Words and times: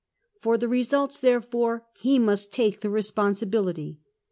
For 0.41 0.57
the 0.57 0.67
results, 0.67 1.19
therefore, 1.19 1.85
he 1.99 2.17
must 2.17 2.51
take 2.51 2.79
the 2.79 2.89
responsibility. 2.89 3.99